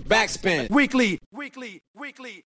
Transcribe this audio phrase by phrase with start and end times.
[0.00, 0.68] Backspin.
[0.68, 1.18] Weekly.
[1.32, 1.80] Weekly.
[1.94, 2.44] Weekly.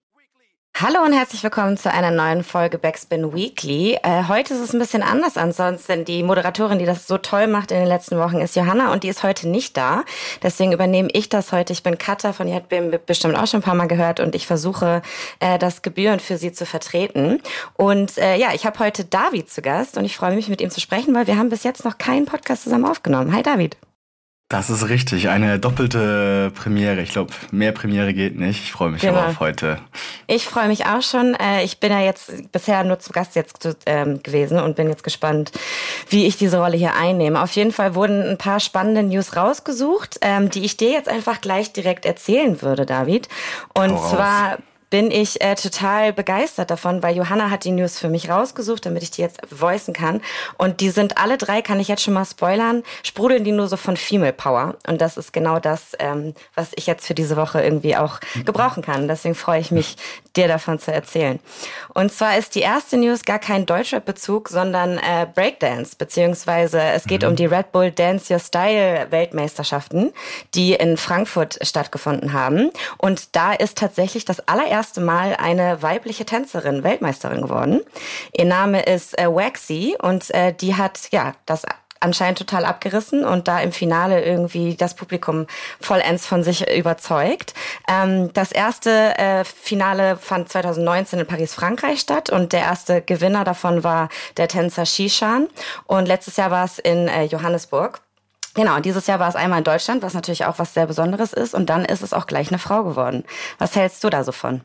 [0.82, 3.98] Hallo und herzlich willkommen zu einer neuen Folge Backspin Weekly.
[4.02, 6.06] Äh, heute ist es ein bisschen anders ansonsten.
[6.06, 9.10] Die Moderatorin, die das so toll macht in den letzten Wochen, ist Johanna und die
[9.10, 10.06] ist heute nicht da.
[10.42, 11.74] Deswegen übernehme ich das heute.
[11.74, 12.62] Ich bin Katha von ihr
[13.06, 15.02] bestimmt auch schon ein paar Mal gehört und ich versuche,
[15.40, 17.42] äh, das Gebühren für sie zu vertreten.
[17.74, 20.70] Und äh, ja, ich habe heute David zu Gast und ich freue mich, mit ihm
[20.70, 23.34] zu sprechen, weil wir haben bis jetzt noch keinen Podcast zusammen aufgenommen.
[23.34, 23.76] Hi David.
[24.52, 27.02] Das ist richtig, eine doppelte Premiere.
[27.02, 28.64] Ich glaube, mehr Premiere geht nicht.
[28.64, 29.20] Ich freue mich genau.
[29.20, 29.78] aber auf heute.
[30.26, 31.36] Ich freue mich auch schon.
[31.36, 35.04] Äh, ich bin ja jetzt bisher nur zu Gast jetzt ähm, gewesen und bin jetzt
[35.04, 35.52] gespannt,
[36.10, 37.44] wie ich diese Rolle hier einnehme.
[37.44, 41.42] Auf jeden Fall wurden ein paar spannende News rausgesucht, ähm, die ich dir jetzt einfach
[41.42, 43.30] gleich direkt erzählen würde, David.
[43.76, 44.58] Und Hau zwar
[44.90, 49.04] bin ich äh, total begeistert davon, weil Johanna hat die News für mich rausgesucht, damit
[49.04, 50.22] ich die jetzt voicen kann.
[50.58, 53.78] Und die sind alle drei, kann ich jetzt schon mal spoilern, sprudeln die nur so
[53.78, 54.76] von Female Power.
[54.88, 58.84] Und das ist genau das, ähm, was ich jetzt für diese Woche irgendwie auch gebrauchen
[58.84, 59.08] kann.
[59.08, 59.96] Deswegen freue ich mich,
[60.36, 61.40] dir davon zu erzählen.
[61.94, 67.24] Und zwar ist die erste News gar kein Deutschrap-Bezug, sondern äh, Breakdance, beziehungsweise es geht
[67.24, 67.30] mhm.
[67.30, 70.14] um die Red Bull Dance Your Style Weltmeisterschaften,
[70.56, 72.72] die in Frankfurt stattgefunden haben.
[72.98, 77.82] Und da ist tatsächlich das allererste erste Mal eine weibliche Tänzerin Weltmeisterin geworden.
[78.32, 81.66] Ihr Name ist äh, Waxy und äh, die hat ja das
[82.00, 85.48] anscheinend total abgerissen und da im Finale irgendwie das Publikum
[85.82, 87.54] vollends von sich überzeugt.
[87.90, 93.44] Ähm, das erste äh, Finale fand 2019 in Paris, Frankreich statt und der erste Gewinner
[93.44, 95.50] davon war der Tänzer Shishan
[95.88, 98.00] und letztes Jahr war es in äh, Johannesburg.
[98.60, 101.32] Genau, und dieses Jahr war es einmal in Deutschland, was natürlich auch was sehr Besonderes
[101.32, 101.56] ist.
[101.56, 103.24] Und dann ist es auch gleich eine Frau geworden.
[103.58, 104.60] Was hältst du da so von?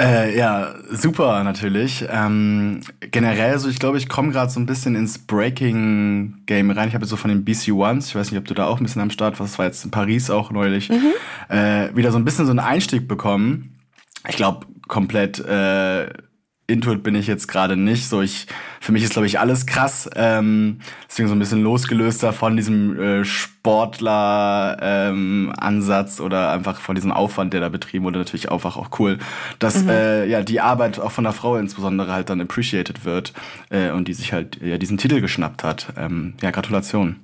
[0.00, 2.04] Äh, ja, super natürlich.
[2.10, 6.88] Ähm, generell, so ich glaube, ich komme gerade so ein bisschen ins Breaking-Game rein.
[6.88, 8.80] Ich habe jetzt so von den BC Ones, ich weiß nicht, ob du da auch
[8.80, 11.12] ein bisschen am Start warst, das war jetzt in Paris auch neulich, mhm.
[11.50, 13.78] äh, wieder so ein bisschen so einen Einstieg bekommen.
[14.28, 16.08] Ich glaube, komplett äh,
[16.72, 18.08] Intuit bin ich jetzt gerade nicht.
[18.08, 18.46] So ich,
[18.80, 20.08] für mich ist glaube ich alles krass.
[20.16, 20.78] Ähm,
[21.08, 27.52] deswegen so ein bisschen losgelöster von diesem äh, Sportler-Ansatz ähm, oder einfach von diesem Aufwand,
[27.52, 29.18] der da betrieben wurde, natürlich einfach auch cool,
[29.58, 29.90] dass mhm.
[29.90, 33.34] äh, ja die Arbeit auch von der Frau insbesondere halt dann appreciated wird
[33.70, 35.92] äh, und die sich halt ja diesen Titel geschnappt hat.
[35.96, 37.16] Ähm, ja, Gratulation.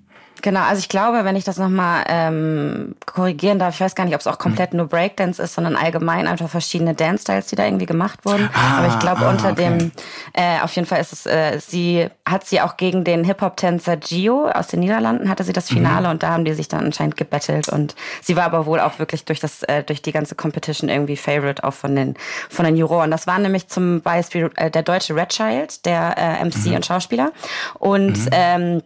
[0.42, 4.14] Genau, also ich glaube, wenn ich das nochmal ähm, korrigieren darf, ich weiß gar nicht,
[4.14, 7.86] ob es auch komplett nur Breakdance ist, sondern allgemein einfach verschiedene Dance-Styles, die da irgendwie
[7.86, 8.48] gemacht wurden.
[8.54, 9.78] Ah, Aber ich glaube, ah, unter okay.
[9.78, 9.92] dem,
[10.34, 14.48] äh, auf jeden Fall ist es, äh, sie hat sie auch gegen den Hip-Hop-Tänzer Gio
[14.48, 16.12] aus den Niederlanden, hatte sie das Finale mhm.
[16.12, 19.24] und da haben die sich dann anscheinend gebettelt und sie war aber wohl auch wirklich
[19.24, 22.14] durch das, äh, durch die ganze Competition irgendwie Favorite auch von den,
[22.48, 23.10] von den Juroren.
[23.10, 26.74] Das war nämlich zum Beispiel äh, der deutsche Red Child, der äh, MC mhm.
[26.76, 27.32] und Schauspieler
[27.78, 28.28] und mhm.
[28.32, 28.82] ähm,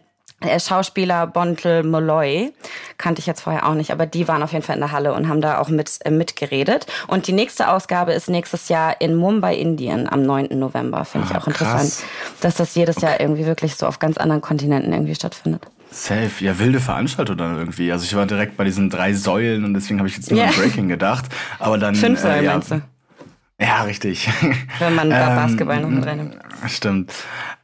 [0.59, 2.51] Schauspieler Bontel Molloy
[2.97, 5.13] kannte ich jetzt vorher auch nicht, aber die waren auf jeden Fall in der Halle
[5.13, 6.87] und haben da auch mit äh, mitgeredet.
[7.07, 10.49] Und die nächste Ausgabe ist nächstes Jahr in Mumbai, Indien, am 9.
[10.51, 11.05] November.
[11.05, 11.93] Finde ich ah, auch interessant,
[12.41, 13.05] dass das jedes okay.
[13.07, 15.63] Jahr irgendwie wirklich so auf ganz anderen Kontinenten irgendwie stattfindet.
[15.91, 17.91] Safe, ja, wilde Veranstaltung dann irgendwie.
[17.91, 20.49] Also ich war direkt bei diesen drei Säulen und deswegen habe ich jetzt nur yeah.
[20.49, 21.25] an Breaking gedacht.
[21.59, 21.95] Aber dann.
[21.95, 22.81] Fünf Säulen äh, ja, meinst du?
[23.59, 24.27] Ja, richtig.
[24.79, 26.37] Wenn man da ähm, Basketball noch mit reinnimmt.
[26.67, 27.13] Stimmt.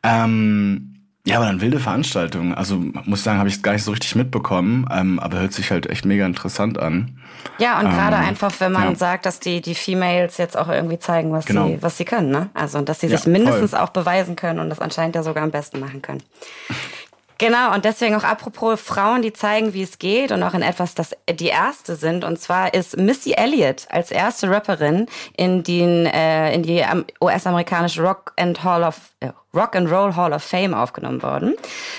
[0.04, 0.99] Ähm,
[1.30, 2.56] ja, aber dann wilde Veranstaltung.
[2.56, 5.88] Also muss sagen, habe ich gar nicht so richtig mitbekommen, ähm, aber hört sich halt
[5.88, 7.20] echt mega interessant an.
[7.60, 8.96] Ja, und ähm, gerade einfach, wenn man ja.
[8.96, 11.68] sagt, dass die, die Females jetzt auch irgendwie zeigen, was, genau.
[11.68, 12.32] sie, was sie können.
[12.32, 12.50] Ne?
[12.56, 13.80] Also, dass sie sich ja, mindestens voll.
[13.80, 16.24] auch beweisen können und das anscheinend ja sogar am besten machen können.
[17.40, 20.94] Genau, und deswegen auch apropos Frauen, die zeigen, wie es geht und auch in etwas,
[20.94, 22.26] das die erste sind.
[22.26, 25.06] Und zwar ist Missy Elliott als erste Rapperin
[25.38, 26.84] in, den, äh, in die
[27.22, 31.56] US-amerikanische Rock and Hall of äh, Rock and Roll Hall of Fame aufgenommen worden.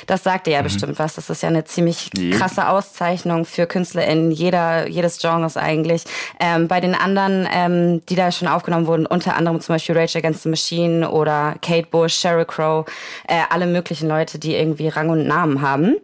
[0.06, 0.64] Das sagt ihr ja mhm.
[0.64, 1.14] bestimmt was.
[1.14, 6.04] Das ist ja eine ziemlich krasse Auszeichnung für Künstler in jeder, jedes Genres eigentlich.
[6.38, 10.18] Ähm, bei den anderen, ähm, die da schon aufgenommen wurden, unter anderem zum Beispiel Rage
[10.18, 12.86] Against the Machine oder Kate Bush, Sheryl Crow,
[13.26, 15.96] äh, alle möglichen Leute, die irgendwie Rang und Namen haben.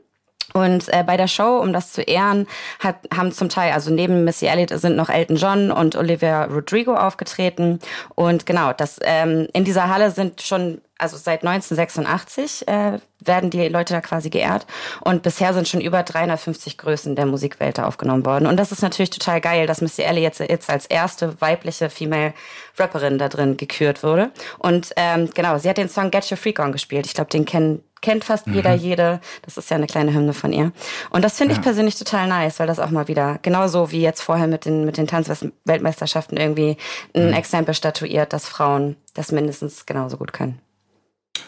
[0.53, 2.47] Und äh, bei der Show, um das zu ehren,
[2.79, 6.95] hat, haben zum Teil, also neben Missy Elliott sind noch Elton John und Olivia Rodrigo
[6.95, 7.79] aufgetreten.
[8.15, 13.69] Und genau, das ähm, in dieser Halle sind schon also seit 1986 äh, werden die
[13.69, 14.67] Leute da quasi geehrt
[15.01, 18.83] und bisher sind schon über 350 Größen der Musikwelt da aufgenommen worden und das ist
[18.83, 22.35] natürlich total geil, dass Missy Ellie jetzt, jetzt als erste weibliche Female
[22.79, 26.59] Rapperin da drin gekürt wurde und ähm, genau, sie hat den Song Get Your Freak
[26.59, 27.07] On gespielt.
[27.07, 28.55] Ich glaube, den kennen kennt fast mhm.
[28.55, 29.21] jeder jede.
[29.43, 30.73] Das ist ja eine kleine Hymne von ihr.
[31.11, 31.59] Und das finde ja.
[31.59, 34.85] ich persönlich total nice, weil das auch mal wieder, genauso wie jetzt vorher mit den,
[34.85, 36.77] mit den Tanzweltmeisterschaften irgendwie
[37.15, 37.33] ein mhm.
[37.33, 40.61] Exempel statuiert, dass Frauen das mindestens genauso gut können.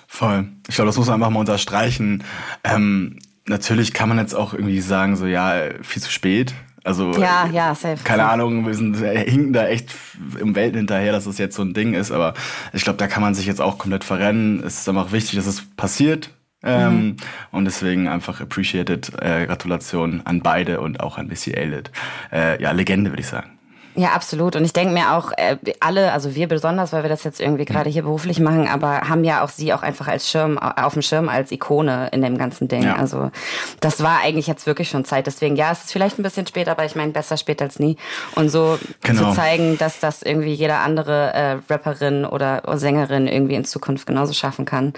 [0.07, 0.49] Voll.
[0.69, 2.25] Ich glaube, das muss man einfach mal unterstreichen.
[2.65, 6.55] Ähm, natürlich kann man jetzt auch irgendwie sagen, so ja, viel zu spät.
[6.85, 8.03] Also ja, ja, safe.
[8.03, 9.95] Keine Ahnung, wir sind hinken da echt
[10.41, 12.35] im Welten hinterher, dass das jetzt so ein Ding ist, aber
[12.73, 14.63] ich glaube, da kann man sich jetzt auch komplett verrennen.
[14.65, 16.31] Es ist einfach wichtig, dass es passiert.
[16.63, 17.17] Ähm, mhm.
[17.53, 21.91] Und deswegen einfach appreciated, äh, Gratulation an beide und auch an Missy Elliott.
[22.33, 23.58] Äh, ja, Legende, würde ich sagen.
[23.99, 24.55] Ja, absolut.
[24.55, 27.65] Und ich denke mir auch, äh, alle, also wir besonders, weil wir das jetzt irgendwie
[27.65, 31.03] gerade hier beruflich machen, aber haben ja auch sie auch einfach als Schirm, auf dem
[31.03, 32.85] Schirm als Ikone in dem ganzen Ding.
[32.85, 32.95] Ja.
[32.95, 33.33] Also
[33.81, 35.27] das war eigentlich jetzt wirklich schon Zeit.
[35.27, 37.97] Deswegen, ja, es ist vielleicht ein bisschen später, aber ich meine, besser spät als nie.
[38.37, 39.31] Und so genau.
[39.31, 44.33] zu zeigen, dass das irgendwie jeder andere äh, Rapperin oder Sängerin irgendwie in Zukunft genauso
[44.33, 44.93] schaffen kann,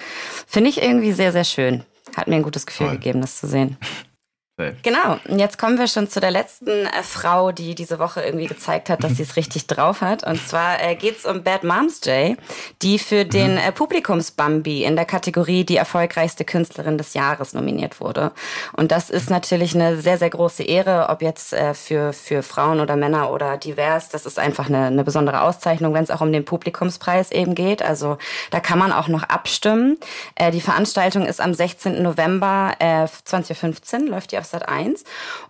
[0.46, 1.84] finde ich irgendwie sehr, sehr schön.
[2.18, 2.96] Hat mir ein gutes Gefühl Voll.
[2.96, 3.78] gegeben, das zu sehen.
[4.82, 8.46] Genau, und jetzt kommen wir schon zu der letzten äh, Frau, die diese Woche irgendwie
[8.46, 10.26] gezeigt hat, dass sie es richtig drauf hat.
[10.26, 12.36] Und zwar äh, geht es um Bad Moms J,
[12.82, 13.30] die für mhm.
[13.30, 18.32] den äh, Publikumsbambi in der Kategorie die erfolgreichste Künstlerin des Jahres nominiert wurde.
[18.72, 22.80] Und das ist natürlich eine sehr, sehr große Ehre, ob jetzt äh, für, für Frauen
[22.80, 24.08] oder Männer oder divers.
[24.08, 27.82] Das ist einfach eine, eine besondere Auszeichnung, wenn es auch um den Publikumspreis eben geht.
[27.82, 28.18] Also
[28.50, 29.98] da kann man auch noch abstimmen.
[30.34, 32.02] Äh, die Veranstaltung ist am 16.
[32.02, 35.04] November äh, 2015, läuft die auf Sat 1.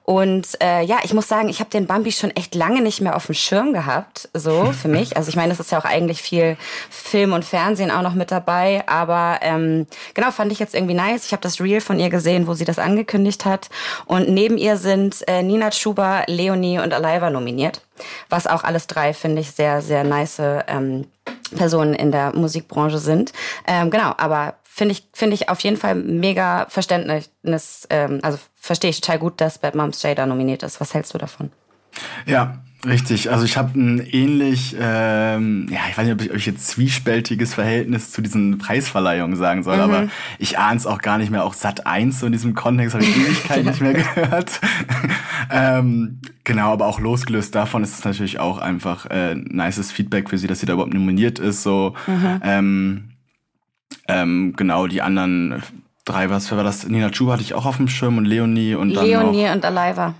[0.04, 3.16] Und äh, ja, ich muss sagen, ich habe den Bambi schon echt lange nicht mehr
[3.16, 5.16] auf dem Schirm gehabt, so für mich.
[5.16, 6.56] Also ich meine, es ist ja auch eigentlich viel
[6.90, 11.26] Film und Fernsehen auch noch mit dabei, aber ähm, genau fand ich jetzt irgendwie nice.
[11.26, 13.70] Ich habe das Reel von ihr gesehen, wo sie das angekündigt hat.
[14.06, 17.82] Und neben ihr sind äh, Nina Schuber, Leonie und Aliva nominiert,
[18.28, 21.06] was auch alles drei finde ich sehr sehr nice ähm,
[21.56, 23.32] Personen in der Musikbranche sind.
[23.66, 28.90] Ähm, genau, aber finde ich, finde ich auf jeden Fall mega Verständnis, ähm, also verstehe
[28.90, 30.80] ich total gut, dass Bad Moms J da nominiert ist.
[30.80, 31.50] Was hältst du davon?
[32.24, 33.32] Ja, richtig.
[33.32, 37.52] Also ich habe ein ähnlich, ähm, ja, ich weiß nicht, ob ich euch jetzt zwiespältiges
[37.52, 39.82] Verhältnis zu diesen Preisverleihungen sagen soll, mhm.
[39.82, 40.08] aber
[40.38, 41.44] ich ahne es auch gar nicht mehr.
[41.44, 44.60] Auch Sat 1 so in diesem Kontext habe ich Ewigkeit nicht mehr gehört.
[45.50, 50.38] ähm, genau, aber auch losgelöst davon ist es natürlich auch einfach äh, nices Feedback für
[50.38, 51.64] sie, dass sie da überhaupt nominiert ist.
[51.64, 52.40] So, mhm.
[52.44, 53.09] ähm,
[54.08, 55.62] ähm, genau, die anderen
[56.04, 56.86] drei, was war das?
[56.86, 59.64] Nina Chuba hatte ich auch auf dem Schirm und Leonie und dann Leonie noch, und
[59.64, 60.14] Aliva.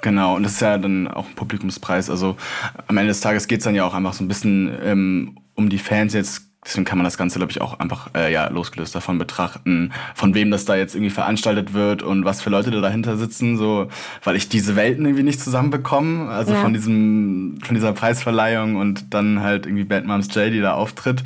[0.00, 2.10] Genau, und das ist ja dann auch ein Publikumspreis.
[2.10, 2.36] Also
[2.88, 5.78] am Ende des Tages geht's dann ja auch einfach so ein bisschen ähm, um die
[5.78, 6.42] Fans jetzt.
[6.64, 10.32] Deswegen kann man das Ganze, glaube ich, auch einfach äh, ja losgelöst davon betrachten, von
[10.34, 13.88] wem das da jetzt irgendwie veranstaltet wird und was für Leute da dahinter sitzen, so,
[14.22, 16.60] weil ich diese Welten irgendwie nicht zusammenbekomme, also ja.
[16.60, 21.24] von diesem, von dieser Preisverleihung und dann halt irgendwie Bad Moms J, die da auftritt.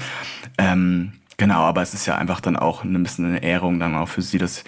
[0.56, 4.08] Ähm, Genau, aber es ist ja einfach dann auch ein bisschen eine Ehrung dann auch
[4.08, 4.64] für sie, dass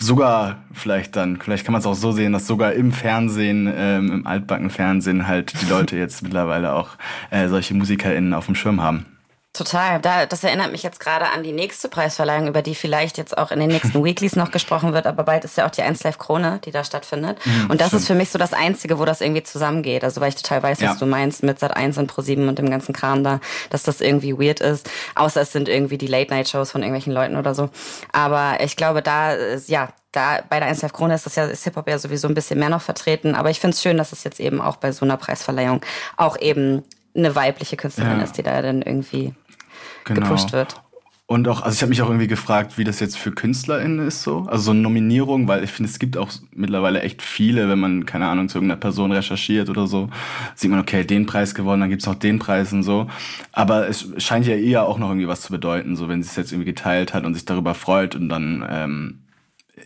[0.00, 4.12] sogar vielleicht dann, vielleicht kann man es auch so sehen, dass sogar im Fernsehen, ähm,
[4.12, 6.90] im altbacken Fernsehen halt die Leute jetzt mittlerweile auch
[7.30, 9.06] äh, solche MusikerInnen auf dem Schirm haben.
[9.54, 10.00] Total.
[10.00, 13.52] Da, das erinnert mich jetzt gerade an die nächste Preisverleihung, über die vielleicht jetzt auch
[13.52, 16.18] in den nächsten Weeklies noch gesprochen wird, aber bald ist ja auch die 1 Live
[16.18, 17.38] Krone, die da stattfindet.
[17.46, 18.00] Mhm, und das stimmt.
[18.00, 20.02] ist für mich so das Einzige, wo das irgendwie zusammengeht.
[20.02, 20.90] Also weil ich total weiß, ja.
[20.90, 23.38] was du meinst mit Sat 1 und Pro 7 und dem ganzen Kram da,
[23.70, 24.90] dass das irgendwie weird ist.
[25.14, 27.70] Außer es sind irgendwie die Late-Night-Shows von irgendwelchen Leuten oder so.
[28.10, 29.36] Aber ich glaube, da,
[29.68, 32.34] ja, da bei der 1 Live Krone ist das ja, ist Hip-Hop ja sowieso ein
[32.34, 33.36] bisschen mehr noch vertreten.
[33.36, 35.80] Aber ich finde es schön, dass es jetzt eben auch bei so einer Preisverleihung
[36.16, 36.82] auch eben
[37.16, 38.24] eine weibliche Künstlerin ja.
[38.24, 39.32] ist, die da dann irgendwie
[40.04, 40.20] genau.
[40.22, 40.80] gepusht wird.
[41.26, 44.22] Und auch, also ich habe mich auch irgendwie gefragt, wie das jetzt für KünstlerInnen ist
[44.22, 44.44] so.
[44.46, 48.04] Also so eine Nominierung, weil ich finde, es gibt auch mittlerweile echt viele, wenn man,
[48.04, 50.10] keine Ahnung, zu irgendeiner Person recherchiert oder so,
[50.54, 53.08] sieht man, okay, den Preis gewonnen, dann gibt's noch den Preis und so.
[53.52, 56.36] Aber es scheint ja eher auch noch irgendwie was zu bedeuten, so wenn sie es
[56.36, 59.20] jetzt irgendwie geteilt hat und sich darüber freut und dann ähm,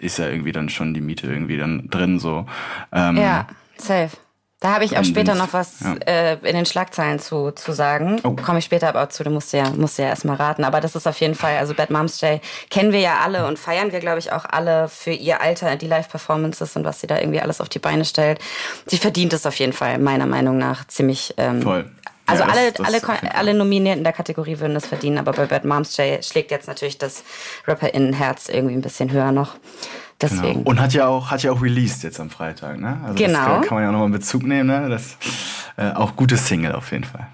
[0.00, 2.46] ist ja irgendwie dann schon die Miete irgendwie dann drin so.
[2.90, 3.46] Ähm, ja,
[3.76, 4.16] safe.
[4.60, 5.94] Da habe ich auch später noch was ja.
[6.06, 8.20] äh, in den Schlagzeilen zu, zu sagen.
[8.24, 8.34] Oh.
[8.34, 10.64] Komme ich später aber auch zu, du musst ja, musst ja erstmal raten.
[10.64, 13.56] Aber das ist auf jeden Fall, also Bad Moms Day kennen wir ja alle und
[13.56, 17.20] feiern wir, glaube ich, auch alle für ihr Alter, die Live-Performances und was sie da
[17.20, 18.40] irgendwie alles auf die Beine stellt.
[18.86, 21.34] Sie verdient es auf jeden Fall, meiner Meinung nach, ziemlich.
[21.36, 21.88] Ähm, Voll.
[22.26, 25.46] Also ja, alle, das, das alle, alle Nominierten der Kategorie würden das verdienen, aber bei
[25.46, 27.22] Bad Moms Day schlägt jetzt natürlich das
[27.66, 29.54] RapperInnen-Herz irgendwie ein bisschen höher noch.
[30.20, 30.58] Deswegen.
[30.58, 30.70] Genau.
[30.70, 33.00] Und hat ja auch hat ja auch released jetzt am Freitag, ne?
[33.04, 33.60] Also genau.
[33.60, 34.88] Das kann man ja auch nochmal in Bezug nehmen, ne?
[34.88, 35.16] Das
[35.76, 37.28] äh, auch gutes Single auf jeden Fall.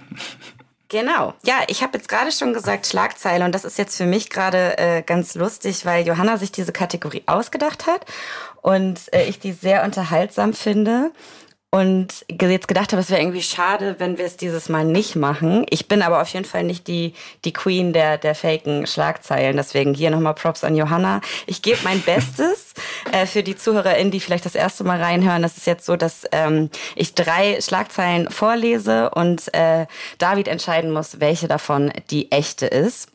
[0.88, 1.34] Genau.
[1.44, 4.78] Ja, ich habe jetzt gerade schon gesagt Schlagzeile und das ist jetzt für mich gerade
[4.78, 8.04] äh, ganz lustig, weil Johanna sich diese Kategorie ausgedacht hat
[8.60, 11.10] und äh, ich die sehr unterhaltsam finde
[11.74, 15.66] und jetzt gedacht habe, es wäre irgendwie schade, wenn wir es dieses Mal nicht machen.
[15.70, 17.14] Ich bin aber auf jeden Fall nicht die,
[17.44, 19.56] die Queen der, der faken Schlagzeilen.
[19.56, 21.20] Deswegen hier nochmal Props an Johanna.
[21.48, 22.74] Ich gebe mein Bestes
[23.10, 25.42] äh, für die ZuhörerInnen, die vielleicht das erste Mal reinhören.
[25.42, 29.86] Das ist jetzt so, dass ähm, ich drei Schlagzeilen vorlese und äh,
[30.18, 33.08] David entscheiden muss, welche davon die echte ist.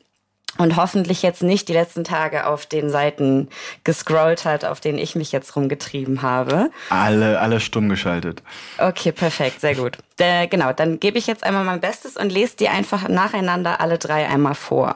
[0.57, 3.49] Und hoffentlich jetzt nicht die letzten Tage auf den Seiten
[3.83, 6.69] gescrollt hat, auf denen ich mich jetzt rumgetrieben habe.
[6.89, 8.43] Alle, alle stumm geschaltet.
[8.77, 9.97] Okay, perfekt, sehr gut.
[10.17, 13.97] Äh, genau, dann gebe ich jetzt einmal mein Bestes und lese die einfach nacheinander alle
[13.97, 14.95] drei einmal vor.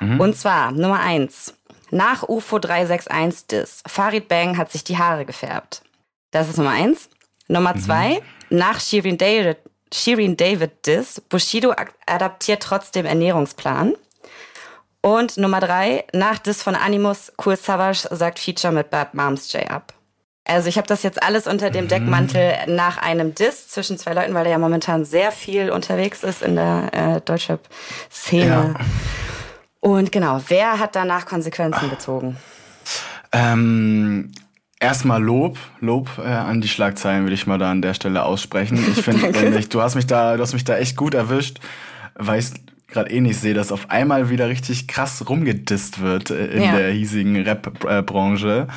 [0.00, 0.20] Mhm.
[0.20, 1.54] Und zwar Nummer eins.
[1.90, 3.82] Nach UFO 361 Dis.
[3.86, 5.82] Farid Bang hat sich die Haare gefärbt.
[6.30, 7.08] Das ist Nummer eins.
[7.48, 7.80] Nummer mhm.
[7.80, 8.22] zwei.
[8.50, 9.58] Nach Shirin David,
[9.92, 11.20] Shirin David Dis.
[11.28, 11.72] Bushido
[12.06, 13.94] adaptiert trotzdem Ernährungsplan.
[15.04, 19.70] Und Nummer drei, nach Dis von Animus, Cool Savage sagt Feature mit Bad Moms J
[19.70, 19.92] ab.
[20.46, 21.88] Also ich habe das jetzt alles unter dem mhm.
[21.88, 26.40] Deckmantel nach einem Diss zwischen zwei Leuten, weil er ja momentan sehr viel unterwegs ist
[26.40, 28.46] in der äh, Deutschrap-Szene.
[28.46, 28.74] Ja.
[29.80, 32.38] Und genau, wer hat danach Konsequenzen gezogen?
[33.30, 34.32] Ähm,
[34.80, 38.82] erstmal Lob, Lob äh, an die Schlagzeilen würde ich mal da an der Stelle aussprechen.
[38.90, 41.60] Ich finde, du hast mich da, du hast mich da echt gut erwischt,
[42.14, 42.52] weil ich
[42.88, 46.76] gerade eh nicht sehe, dass auf einmal wieder richtig krass rumgedisst wird äh, in ja.
[46.76, 48.68] der hiesigen Rap-Branche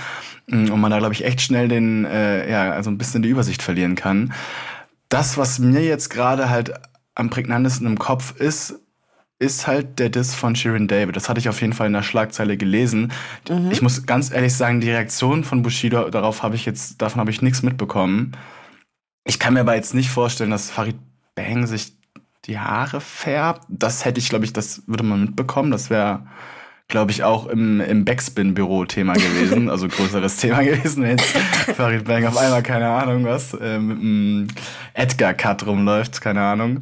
[0.48, 3.30] mm, und man da glaube ich echt schnell den äh, ja also ein bisschen die
[3.30, 4.34] Übersicht verlieren kann.
[5.10, 6.74] Das, was mir jetzt gerade halt
[7.16, 8.80] am prägnantesten im Kopf ist,
[9.40, 11.16] ist halt der Diss von Shirin David.
[11.16, 13.12] Das hatte ich auf jeden Fall in der Schlagzeile gelesen.
[13.50, 13.72] Mhm.
[13.72, 17.32] Ich muss ganz ehrlich sagen, die Reaktion von Bushido darauf habe ich jetzt, davon habe
[17.32, 18.36] ich nichts mitbekommen.
[19.26, 20.98] Ich kann mir aber jetzt nicht vorstellen, dass Farid
[21.36, 21.97] Bang sich
[22.48, 23.63] die Haare färbt.
[23.68, 25.70] Das hätte ich, glaube ich, das würde man mitbekommen.
[25.70, 26.25] Das wäre,
[26.88, 29.70] glaube ich, auch im, im Backspin-Büro Thema gewesen.
[29.70, 31.38] also größeres Thema gewesen, wenn jetzt
[31.75, 34.48] Farid Bang auf einmal, keine Ahnung was, äh, mit einem
[34.94, 36.80] Edgar-Cut rumläuft, keine Ahnung.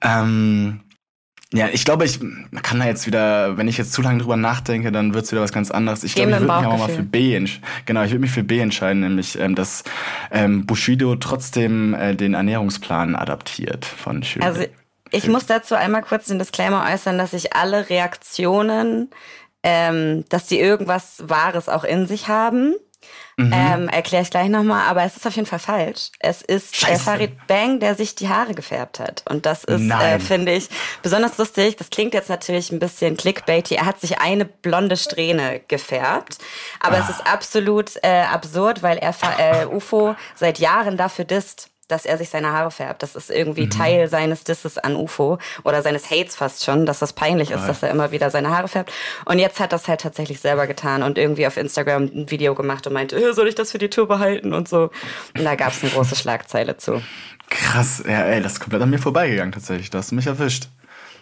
[0.00, 0.80] Ähm,
[1.52, 2.18] ja, ich glaube, ich
[2.62, 5.52] kann da jetzt wieder, wenn ich jetzt zu lange drüber nachdenke, dann wird's wieder was
[5.52, 6.02] ganz anderes.
[6.02, 7.64] Ich glaube, ich würde mich auch mal für B entscheiden.
[7.86, 9.84] Genau, ich würde mich für B entscheiden, nämlich, ähm, dass
[10.32, 14.46] ähm, Bushido trotzdem äh, den Ernährungsplan adaptiert von Schüler.
[14.46, 14.64] Also
[15.14, 19.10] ich muss dazu einmal kurz den Disclaimer äußern, dass ich alle Reaktionen,
[19.62, 22.74] ähm, dass die irgendwas Wahres auch in sich haben,
[23.36, 23.52] Mhm.
[23.52, 26.10] Ähm, Erkläre ich gleich nochmal, aber es ist auf jeden Fall falsch.
[26.20, 29.24] Es ist äh, Farid Bang, der sich die Haare gefärbt hat.
[29.28, 30.68] Und das ist, äh, finde ich,
[31.02, 31.76] besonders lustig.
[31.76, 33.74] Das klingt jetzt natürlich ein bisschen clickbaity.
[33.74, 36.38] Er hat sich eine blonde Strähne gefärbt.
[36.80, 37.00] Aber ah.
[37.00, 42.18] es ist absolut äh, absurd, weil er äh, UFO seit Jahren dafür disst dass er
[42.18, 43.02] sich seine Haare färbt.
[43.02, 43.70] Das ist irgendwie mhm.
[43.70, 47.82] Teil seines Disses an UFO oder seines Hates fast schon, dass das peinlich ist, dass
[47.82, 48.92] er immer wieder seine Haare färbt.
[49.24, 52.86] Und jetzt hat das halt tatsächlich selber getan und irgendwie auf Instagram ein Video gemacht
[52.86, 54.90] und meinte, soll ich das für die Tour behalten und so.
[55.36, 57.02] Und da gab es eine große Schlagzeile zu.
[57.50, 59.90] Krass, ja, ey, das ist komplett an mir vorbeigegangen tatsächlich.
[59.90, 60.68] Da hast du mich erwischt.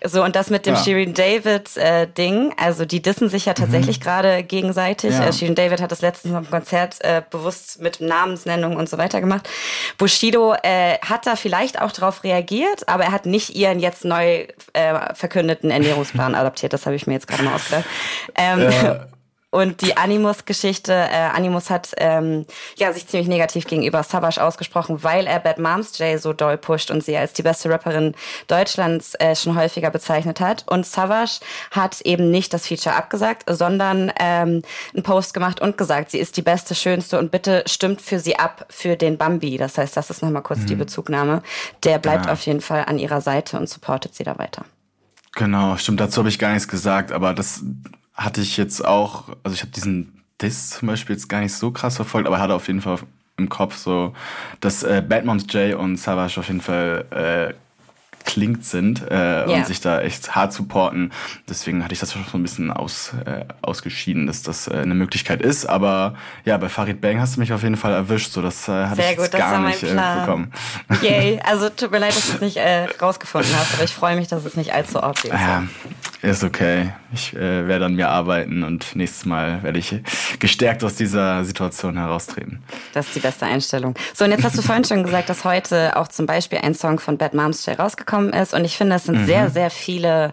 [0.05, 0.83] So, und das mit dem ja.
[0.83, 4.03] Shirin David äh, Ding, also die dissen sich ja tatsächlich mhm.
[4.03, 5.13] gerade gegenseitig.
[5.13, 5.27] Ja.
[5.27, 9.21] Äh, Shirin David hat das letztens am Konzert äh, bewusst mit Namensnennung und so weiter
[9.21, 9.49] gemacht.
[9.99, 14.47] Bushido äh, hat da vielleicht auch darauf reagiert, aber er hat nicht ihren jetzt neu
[14.73, 16.73] äh, verkündeten Ernährungsplan adaptiert.
[16.73, 17.85] Das habe ich mir jetzt gerade mal ausgedacht.
[18.37, 19.07] Ähm, ja.
[19.53, 25.27] Und die Animus-Geschichte, äh, Animus hat ähm, ja sich ziemlich negativ gegenüber Savage ausgesprochen, weil
[25.27, 28.15] er Bad Moms J so doll pusht und sie als die beste Rapperin
[28.49, 30.65] Deutschlands äh, schon häufiger bezeichnet hat.
[30.69, 31.41] Und Savage
[31.71, 34.63] hat eben nicht das Feature abgesagt, sondern ähm,
[34.95, 38.39] einen Post gemacht und gesagt, sie ist die beste, schönste und bitte stimmt für sie
[38.39, 39.59] ab für den Bambi.
[39.59, 40.67] Das heißt, das ist nochmal kurz mhm.
[40.67, 41.43] die Bezugnahme.
[41.85, 42.33] Der bleibt ja.
[42.33, 44.65] auf jeden Fall an ihrer Seite und supportet sie da weiter.
[45.35, 47.63] Genau, stimmt, dazu habe ich gar nichts gesagt, aber das
[48.15, 51.71] hatte ich jetzt auch, also ich habe diesen Diss zum Beispiel jetzt gar nicht so
[51.71, 52.99] krass verfolgt, aber hatte auf jeden Fall
[53.37, 54.15] im Kopf so,
[54.61, 57.55] dass äh, Bad Moms J und Savage auf jeden Fall äh,
[58.25, 59.45] klingt sind äh, yeah.
[59.47, 61.13] und sich da echt hart supporten.
[61.49, 64.95] Deswegen hatte ich das schon so ein bisschen aus, äh, ausgeschieden, dass das äh, eine
[64.95, 65.67] Möglichkeit ist.
[65.67, 66.15] Aber
[66.45, 68.33] ja, bei Farid Bang hast du mich auf jeden Fall erwischt.
[68.33, 70.53] So, das äh, hatte Sehr ich gut, gar nicht äh, bekommen.
[71.03, 74.17] Yay, also tut mir leid, dass du es nicht äh, rausgefunden hast, aber ich freue
[74.17, 75.41] mich, dass es nicht allzu obvious ist.
[75.41, 75.65] Ja,
[76.23, 76.93] ist okay.
[77.13, 79.95] Ich äh, werde an mir arbeiten und nächstes Mal werde ich
[80.39, 82.63] gestärkt aus dieser Situation heraustreten.
[82.95, 83.95] Das ist die beste Einstellung.
[84.15, 87.01] So, und jetzt hast du vorhin schon gesagt, dass heute auch zum Beispiel ein Song
[87.01, 88.55] von Bad Moms J rausgekommen ist.
[88.55, 89.27] Und ich finde, es sind mhm.
[89.27, 90.33] sehr, sehr viele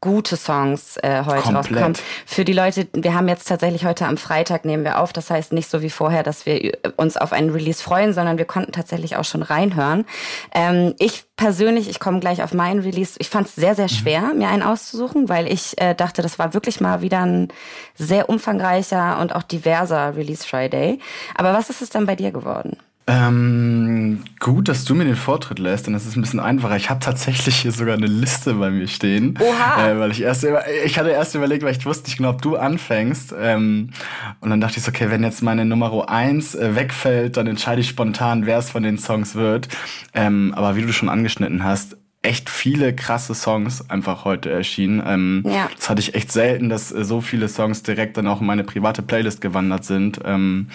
[0.00, 1.56] gute Songs äh, heute Komplett.
[1.56, 1.96] rausgekommen.
[2.26, 5.12] Für die Leute, wir haben jetzt tatsächlich heute am Freitag nehmen wir auf.
[5.12, 8.44] Das heißt nicht so wie vorher, dass wir uns auf einen Release freuen, sondern wir
[8.44, 10.04] konnten tatsächlich auch schon reinhören.
[10.52, 13.16] Ähm, ich persönlich, ich komme gleich auf meinen Release.
[13.18, 13.90] Ich fand es sehr, sehr mhm.
[13.90, 14.38] schwer, mhm.
[14.38, 17.48] mir einen auszusuchen, weil ich äh, dachte, das war wirklich mal wieder ein
[17.94, 21.00] sehr umfangreicher und auch diverser Release Friday.
[21.34, 22.76] Aber was ist es dann bei dir geworden?
[23.08, 26.76] Ähm, gut, dass du mir den Vortritt lässt, denn es ist ein bisschen einfacher.
[26.76, 29.38] Ich habe tatsächlich hier sogar eine Liste bei mir stehen.
[29.40, 29.88] Oha!
[29.90, 30.44] Äh, weil ich erst
[30.84, 33.32] ich hatte erst überlegt, weil ich wusste nicht genau, ob du anfängst.
[33.38, 33.90] Ähm,
[34.40, 37.80] und dann dachte ich so, okay, wenn jetzt meine Nummer 1 äh, wegfällt, dann entscheide
[37.80, 39.68] ich spontan, wer es von den Songs wird.
[40.12, 45.00] Ähm, aber wie du schon angeschnitten hast, echt viele krasse Songs einfach heute erschienen.
[45.06, 45.70] Ähm, ja.
[45.76, 48.64] Das hatte ich echt selten, dass äh, so viele Songs direkt dann auch in meine
[48.64, 50.18] private Playlist gewandert sind.
[50.24, 50.68] Ähm,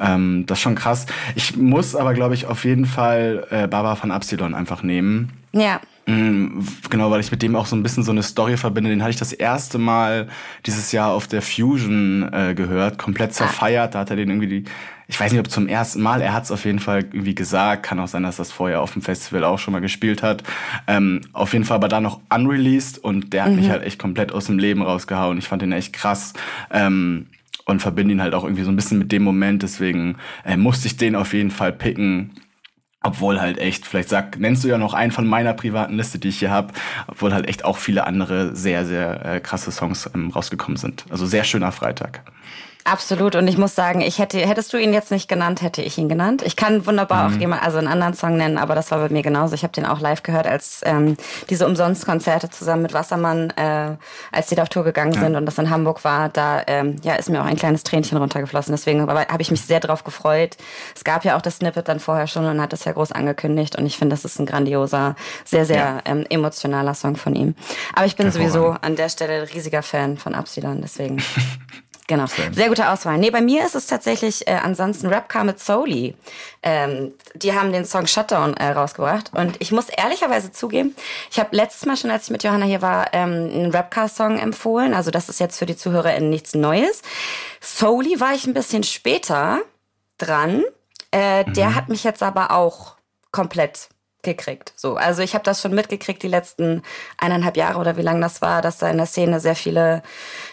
[0.00, 1.06] ähm, das ist schon krass.
[1.34, 5.32] Ich muss aber, glaube ich, auf jeden Fall äh, Baba von Absilon einfach nehmen.
[5.52, 5.80] Ja.
[6.06, 8.88] Mm, genau, weil ich mit dem auch so ein bisschen so eine Story verbinde.
[8.88, 10.28] Den hatte ich das erste Mal
[10.64, 13.94] dieses Jahr auf der Fusion äh, gehört, komplett zerfeiert.
[13.94, 14.64] Da hat er den irgendwie die,
[15.06, 17.82] ich weiß nicht, ob zum ersten Mal, er hat es auf jeden Fall irgendwie gesagt.
[17.82, 20.42] Kann auch sein, dass das vorher auf dem Festival auch schon mal gespielt hat.
[20.86, 23.56] Ähm, auf jeden Fall aber da noch unreleased und der hat mhm.
[23.56, 25.36] mich halt echt komplett aus dem Leben rausgehauen.
[25.36, 26.32] Ich fand den echt krass.
[26.70, 27.26] Ähm,
[27.68, 29.62] und verbinde ihn halt auch irgendwie so ein bisschen mit dem Moment.
[29.62, 32.32] Deswegen äh, musste ich den auf jeden Fall picken.
[33.00, 36.28] Obwohl halt echt, vielleicht sag, nennst du ja noch einen von meiner privaten Liste, die
[36.28, 36.72] ich hier habe,
[37.06, 41.04] obwohl halt echt auch viele andere sehr, sehr äh, krasse Songs ähm, rausgekommen sind.
[41.08, 42.22] Also sehr schöner Freitag.
[42.84, 43.34] Absolut.
[43.36, 46.08] Und ich muss sagen, ich hätte, hättest du ihn jetzt nicht genannt, hätte ich ihn
[46.08, 46.42] genannt.
[46.42, 47.34] Ich kann wunderbar mhm.
[47.34, 49.54] auch jemand, also einen anderen Song nennen, aber das war bei mir genauso.
[49.54, 51.16] Ich habe den auch live gehört, als ähm,
[51.50, 53.96] diese Umsonstkonzerte zusammen mit Wassermann, äh,
[54.32, 55.20] als die da auf Tour gegangen ja.
[55.20, 58.16] sind und das in Hamburg war, da ähm, ja, ist mir auch ein kleines Tränchen
[58.16, 58.72] runtergeflossen.
[58.72, 60.56] Deswegen habe ich mich sehr drauf gefreut.
[60.94, 63.76] Es gab ja auch das Snippet dann vorher schon und hat das ja groß angekündigt.
[63.76, 65.98] Und ich finde, das ist ein grandioser, sehr, sehr ja.
[66.06, 67.54] ähm, emotionaler Song von ihm.
[67.94, 71.22] Aber ich bin sowieso an der Stelle riesiger Fan von Absilon, deswegen.
[72.08, 72.24] Genau.
[72.26, 73.18] Sehr gute Auswahl.
[73.18, 76.16] Nee, bei mir ist es tatsächlich äh, ansonsten Rapcar mit Soli.
[76.62, 79.30] Ähm, die haben den Song Shutdown äh, rausgebracht.
[79.34, 80.96] Und ich muss ehrlicherweise zugeben,
[81.30, 84.94] ich habe letztes Mal schon, als ich mit Johanna hier war, ähm, einen Rapcar-Song empfohlen.
[84.94, 87.02] Also das ist jetzt für die ZuhörerInnen nichts Neues.
[87.60, 89.60] Soli war ich ein bisschen später
[90.16, 90.64] dran.
[91.12, 91.52] Äh, mhm.
[91.52, 92.96] Der hat mich jetzt aber auch
[93.32, 93.90] komplett
[94.22, 94.72] gekriegt.
[94.76, 96.82] So, also ich habe das schon mitgekriegt die letzten
[97.16, 100.02] eineinhalb Jahre oder wie lange das war, dass da in der Szene sehr viele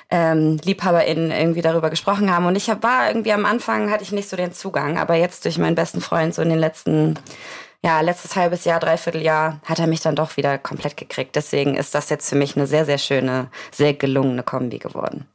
[0.09, 2.45] ähm, LiebhaberInnen irgendwie darüber gesprochen haben.
[2.45, 5.45] Und ich hab, war irgendwie am Anfang hatte ich nicht so den Zugang, aber jetzt
[5.45, 7.19] durch meinen besten Freund so in den letzten
[7.83, 11.35] ja, letztes halbes Jahr, dreiviertel Jahr hat er mich dann doch wieder komplett gekriegt.
[11.35, 15.27] Deswegen ist das jetzt für mich eine sehr, sehr schöne, sehr gelungene Kombi geworden.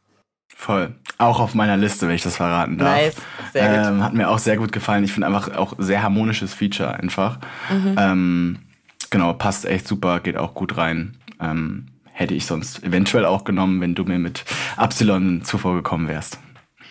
[0.60, 0.94] Voll.
[1.16, 2.94] Auch auf meiner Liste, wenn ich das verraten darf.
[2.94, 3.16] Nice.
[3.54, 5.02] Sehr ähm, hat mir auch sehr gut gefallen.
[5.04, 7.38] Ich finde einfach auch sehr harmonisches Feature einfach.
[7.70, 7.96] Mhm.
[7.96, 8.58] Ähm,
[9.08, 11.16] genau, passt echt super, geht auch gut rein.
[11.40, 14.44] Ähm, hätte ich sonst eventuell auch genommen, wenn du mir mit
[14.76, 16.38] Absilon zuvor gekommen wärst.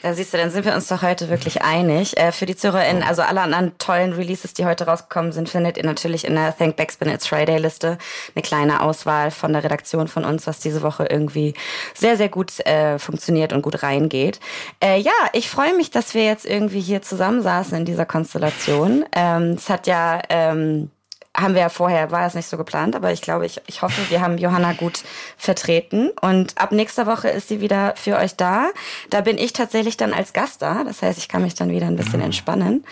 [0.01, 2.17] Da siehst du, dann sind wir uns doch heute wirklich einig.
[2.17, 5.83] Äh, für die ZuhörerInnen, also alle anderen tollen Releases, die heute rausgekommen sind, findet ihr
[5.83, 7.97] natürlich in der Thank Backspin It's Friday Liste
[8.33, 11.53] eine kleine Auswahl von der Redaktion von uns, was diese Woche irgendwie
[11.93, 14.39] sehr, sehr gut äh, funktioniert und gut reingeht.
[14.81, 19.05] Äh, ja, ich freue mich, dass wir jetzt irgendwie hier zusammensaßen in dieser Konstellation.
[19.13, 20.21] Ähm, es hat ja...
[20.29, 20.91] Ähm,
[21.37, 24.09] haben wir ja vorher, war es nicht so geplant, aber ich glaube, ich, ich hoffe,
[24.09, 25.03] wir haben Johanna gut
[25.37, 26.09] vertreten.
[26.21, 28.69] Und ab nächster Woche ist sie wieder für euch da.
[29.09, 30.83] Da bin ich tatsächlich dann als Gast da.
[30.83, 32.83] Das heißt, ich kann mich dann wieder ein bisschen entspannen.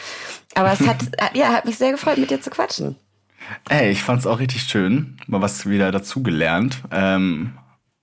[0.55, 0.97] Aber es hat,
[1.33, 2.95] ja, hat mich sehr gefreut, mit dir zu quatschen.
[3.69, 5.17] Ey, ich fand es auch richtig schön.
[5.27, 7.57] Mal was wieder dazugelernt ähm,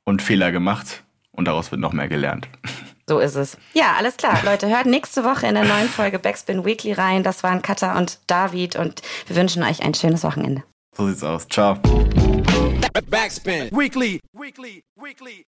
[0.04, 1.04] und Fehler gemacht.
[1.30, 2.48] Und daraus wird noch mehr gelernt.
[3.08, 3.58] So ist es.
[3.74, 4.38] Ja, alles klar.
[4.44, 7.22] Leute, hört nächste Woche in der neuen Folge Backspin Weekly rein.
[7.22, 10.62] Das waren Katha und David und wir wünschen euch ein schönes Wochenende.
[10.96, 11.46] So sieht's aus.
[11.48, 11.74] Ciao.
[13.10, 15.44] Backspin Weekly, Weekly, Weekly.